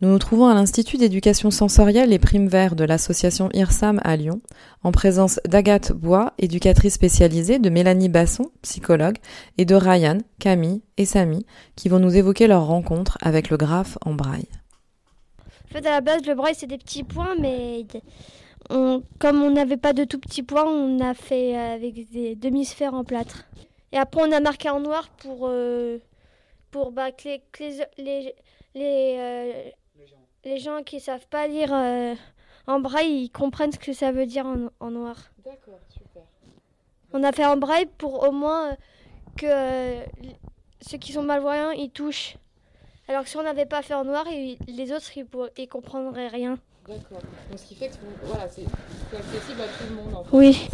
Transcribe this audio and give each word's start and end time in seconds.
Nous 0.00 0.08
nous 0.08 0.18
trouvons 0.18 0.46
à 0.46 0.54
l'Institut 0.54 0.96
d'éducation 0.96 1.50
sensorielle 1.50 2.12
et 2.12 2.18
primes 2.18 2.48
vert 2.48 2.74
de 2.74 2.84
l'association 2.84 3.48
IRSAM 3.54 4.00
à 4.02 4.16
Lyon, 4.16 4.40
en 4.82 4.90
présence 4.90 5.38
d'Agathe 5.46 5.92
Bois, 5.92 6.32
éducatrice 6.38 6.94
spécialisée, 6.94 7.60
de 7.60 7.70
Mélanie 7.70 8.08
Basson, 8.08 8.50
psychologue, 8.62 9.18
et 9.56 9.64
de 9.64 9.74
Ryan, 9.74 10.18
Camille 10.40 10.82
et 10.96 11.04
Samy, 11.04 11.46
qui 11.76 11.88
vont 11.88 12.00
nous 12.00 12.16
évoquer 12.16 12.48
leur 12.48 12.66
rencontre 12.66 13.18
avec 13.22 13.50
le 13.50 13.56
graphe 13.56 13.96
en 14.04 14.14
braille. 14.14 14.48
En 15.70 15.72
fait, 15.72 15.86
à 15.86 15.92
la 15.92 16.00
base, 16.00 16.26
le 16.26 16.34
braille, 16.34 16.56
c'est 16.56 16.66
des 16.66 16.78
petits 16.78 17.04
points, 17.04 17.36
mais 17.40 17.86
comme 18.68 19.42
on 19.42 19.50
n'avait 19.50 19.76
pas 19.76 19.92
de 19.92 20.04
tout 20.04 20.18
petits 20.18 20.42
points, 20.42 20.64
on 20.64 21.00
a 21.00 21.14
fait 21.14 21.56
avec 21.56 22.10
des 22.10 22.34
demi-sphères 22.34 22.94
en 22.94 23.04
plâtre. 23.04 23.44
Et 23.92 23.96
après, 23.96 24.22
on 24.22 24.32
a 24.32 24.40
marqué 24.40 24.68
en 24.70 24.80
noir 24.80 25.08
pour, 25.18 25.46
euh, 25.48 25.98
pour 26.72 26.90
bah, 26.90 27.12
que 27.12 27.28
les, 27.98 28.34
euh, 28.76 29.70
les 30.44 30.58
gens 30.58 30.82
qui 30.82 31.00
savent 31.00 31.26
pas 31.28 31.46
lire 31.46 31.70
euh, 31.72 32.14
en 32.66 32.80
braille, 32.80 33.24
ils 33.24 33.30
comprennent 33.30 33.72
ce 33.72 33.78
que 33.78 33.92
ça 33.92 34.12
veut 34.12 34.26
dire 34.26 34.46
en, 34.80 34.90
noir. 34.90 35.16
D'accord, 35.44 35.80
super. 35.88 36.22
On 37.12 37.22
a 37.22 37.32
fait 37.32 37.46
en 37.46 37.56
braille 37.56 37.88
pour 37.98 38.28
au 38.28 38.32
moins 38.32 38.70
euh, 38.70 38.74
que 39.36 39.46
euh, 39.46 40.00
ceux 40.80 40.98
qui 40.98 41.12
sont 41.12 41.22
malvoyants, 41.22 41.70
ils 41.70 41.90
touchent. 41.90 42.36
Alors 43.08 43.24
que 43.24 43.28
si 43.28 43.36
on 43.36 43.42
n'avait 43.42 43.66
pas 43.66 43.82
fait 43.82 43.94
en 43.94 44.04
noir, 44.04 44.24
les 44.26 44.92
autres, 44.92 45.10
ils, 45.16 45.24
ne 45.24 45.66
comprendraient 45.66 46.28
rien. 46.28 46.58
D'accord. 46.86 47.20
Donc 47.50 47.58
ce 47.58 47.66
qui 47.66 47.74
fait 47.74 47.88
que 47.88 47.94
voilà, 48.24 48.48
c'est 48.48 48.64
accessible 49.16 49.60
à 49.60 49.66
tout 49.66 49.88
le 49.88 49.96
monde. 49.96 50.14
En 50.14 50.24
fait. 50.24 50.36
Oui. 50.36 50.68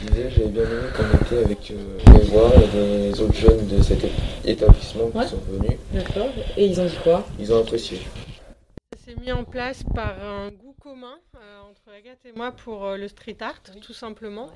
Je 0.00 0.06
disais, 0.06 0.30
j'avais 0.30 0.48
bien 0.48 0.62
aimé 0.62 0.88
qu'on 0.94 1.24
était 1.24 1.44
avec 1.44 1.68
les 1.68 2.30
voix 2.30 2.50
et 2.56 2.76
les 2.76 3.20
autres 3.20 3.34
jeunes 3.34 3.66
de 3.66 3.82
cet 3.82 4.04
établissement 4.44 5.08
qui 5.08 5.28
sont 5.28 5.40
venus. 5.48 5.78
D'accord. 5.92 6.28
Et 6.56 6.66
ils 6.66 6.80
ont 6.80 6.86
dit 6.86 6.98
quoi? 7.02 7.26
Ils 7.38 7.52
ont 7.52 7.60
apprécié 7.60 8.00
mis 9.24 9.32
en 9.32 9.44
place 9.44 9.82
par 9.94 10.22
un 10.22 10.50
goût 10.50 10.74
commun 10.78 11.18
euh, 11.36 11.60
entre 11.62 11.90
Agathe 11.96 12.26
et 12.26 12.32
moi 12.32 12.52
pour 12.52 12.84
euh, 12.84 12.98
le 12.98 13.08
street 13.08 13.38
art, 13.40 13.62
tout 13.62 13.94
simplement, 13.94 14.50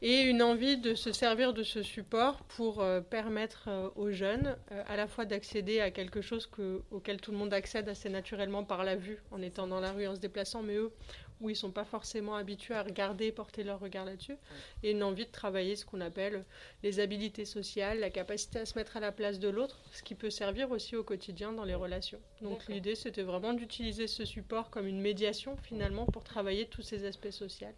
et 0.00 0.22
une 0.22 0.42
envie 0.42 0.78
de 0.78 0.94
se 0.94 1.12
servir 1.12 1.52
de 1.52 1.62
ce 1.62 1.82
support 1.82 2.42
pour 2.44 2.80
euh, 2.80 3.02
permettre 3.02 3.68
aux 3.96 4.10
jeunes 4.10 4.56
à 4.88 4.96
la 4.96 5.06
fois 5.06 5.26
d'accéder 5.26 5.80
à 5.80 5.90
quelque 5.90 6.22
chose 6.22 6.48
auquel 6.90 7.20
tout 7.20 7.32
le 7.32 7.36
monde 7.36 7.52
accède 7.52 7.86
assez 7.88 8.08
naturellement 8.08 8.64
par 8.64 8.82
la 8.82 8.96
vue, 8.96 9.18
en 9.30 9.42
étant 9.42 9.66
dans 9.66 9.80
la 9.80 9.92
rue, 9.92 10.06
en 10.06 10.14
se 10.14 10.20
déplaçant, 10.20 10.62
mais 10.62 10.76
eux 10.76 10.90
où 11.40 11.50
ils 11.50 11.54
ne 11.54 11.58
sont 11.58 11.70
pas 11.70 11.84
forcément 11.84 12.36
habitués 12.36 12.74
à 12.74 12.82
regarder, 12.82 13.32
porter 13.32 13.64
leur 13.64 13.80
regard 13.80 14.04
là-dessus, 14.04 14.36
et 14.82 14.92
une 14.92 15.02
envie 15.02 15.26
de 15.26 15.30
travailler 15.30 15.76
ce 15.76 15.84
qu'on 15.84 16.00
appelle 16.00 16.44
les 16.82 17.00
habilités 17.00 17.44
sociales, 17.44 18.00
la 18.00 18.10
capacité 18.10 18.60
à 18.60 18.66
se 18.66 18.78
mettre 18.78 18.96
à 18.96 19.00
la 19.00 19.12
place 19.12 19.38
de 19.38 19.48
l'autre, 19.48 19.82
ce 19.92 20.02
qui 20.02 20.14
peut 20.14 20.30
servir 20.30 20.70
aussi 20.70 20.96
au 20.96 21.04
quotidien 21.04 21.52
dans 21.52 21.64
les 21.64 21.74
relations. 21.74 22.20
Donc 22.40 22.66
l'idée, 22.68 22.94
c'était 22.94 23.22
vraiment 23.22 23.52
d'utiliser 23.52 24.06
ce 24.06 24.24
support 24.24 24.70
comme 24.70 24.86
une 24.86 25.00
médiation 25.00 25.56
finalement 25.62 26.06
pour 26.06 26.24
travailler 26.24 26.66
tous 26.66 26.82
ces 26.82 27.04
aspects 27.04 27.30
sociaux. 27.30 27.68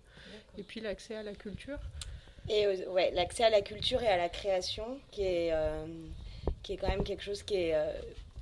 Et 0.59 0.63
puis 0.63 0.81
l'accès 0.81 1.15
à 1.15 1.23
la 1.23 1.35
culture. 1.35 1.79
Et 2.49 2.67
ouais, 2.89 3.11
l'accès 3.13 3.45
à 3.45 3.51
la 3.51 3.61
culture 3.61 4.03
et 4.03 4.09
à 4.09 4.17
la 4.17 4.29
création, 4.29 4.99
qui 5.11 5.23
est, 5.23 5.53
euh, 5.53 5.85
qui 6.63 6.75
est 6.75 6.77
quand 6.77 6.89
même 6.89 7.05
quelque 7.05 7.23
chose 7.23 7.43
qui 7.43 7.55
est... 7.55 7.75
Euh, 7.75 7.93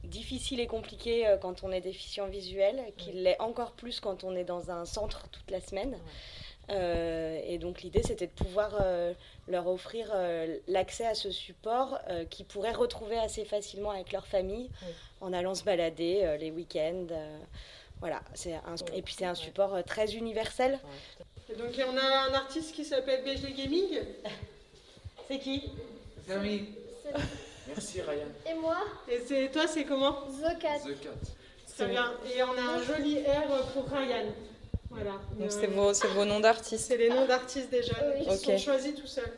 difficile 0.04 0.60
et 0.60 0.66
compliqué 0.66 1.26
euh, 1.26 1.36
quand 1.36 1.62
on 1.62 1.72
est 1.72 1.80
déficient 1.80 2.26
visuel, 2.26 2.80
qu'il 2.96 3.22
l'est 3.22 3.40
encore 3.40 3.72
plus 3.72 4.00
quand 4.00 4.24
on 4.24 4.34
est 4.36 4.44
dans 4.44 4.70
un 4.70 4.84
centre 4.84 5.28
toute 5.30 5.50
la 5.50 5.60
semaine. 5.60 5.96
Euh, 6.70 7.40
et 7.46 7.58
donc 7.58 7.82
l'idée, 7.82 8.02
c'était 8.02 8.26
de 8.26 8.32
pouvoir 8.32 8.78
euh, 8.80 9.12
leur 9.48 9.66
offrir 9.66 10.14
l'accès 10.66 11.06
à 11.06 11.14
ce 11.14 11.30
support 11.30 11.98
qu'ils 12.30 12.46
pourraient 12.46 12.72
retrouver 12.72 13.18
assez 13.18 13.44
facilement 13.44 13.90
avec 13.90 14.12
leur 14.12 14.26
famille 14.26 14.70
en 15.20 15.32
allant 15.32 15.54
se 15.54 15.64
balader 15.64 16.36
les 16.40 16.50
week-ends. 16.50 17.06
voilà, 18.00 18.22
c'est 18.32 18.54
et 18.94 19.02
puis 19.02 19.14
c'est 19.14 19.26
un 19.26 19.34
support 19.34 19.84
très 19.84 20.14
universel. 20.14 20.78
Et 21.50 21.56
donc 21.56 21.72
on 21.78 21.96
a 21.98 22.30
un 22.30 22.32
artiste 22.32 22.74
qui 22.74 22.84
s'appelle 22.84 23.22
BG 23.24 23.52
Gaming? 23.52 23.98
c'est 25.28 25.38
qui? 25.38 25.70
Merci 27.68 28.00
Ryan. 28.00 28.28
Et 28.50 28.54
moi 28.54 28.76
Et 29.08 29.20
c'est 29.26 29.50
toi, 29.50 29.66
c'est 29.66 29.84
comment 29.84 30.12
The 30.12 30.58
Cat. 30.60 30.78
The 30.84 31.00
Cat. 31.00 31.10
Très 31.76 31.86
bien. 31.86 32.12
Et 32.34 32.42
on 32.42 32.52
a 32.52 32.78
un 32.78 32.82
joli 32.82 33.18
air 33.18 33.46
pour 33.72 33.88
Ryan. 33.88 34.26
Voilà. 34.90 35.12
Donc 35.38 35.50
c'est 35.50 35.66
vos, 35.66 35.92
vos, 35.92 36.24
noms 36.24 36.40
d'artistes 36.40 36.86
C'est 36.86 36.96
les 36.96 37.08
noms 37.08 37.26
d'artistes 37.26 37.70
déjà. 37.70 37.94
Oui. 38.14 38.26
Ils 38.30 38.38
sont 38.38 38.58
choisis 38.58 38.94
tout 38.94 39.06
seuls. 39.06 39.32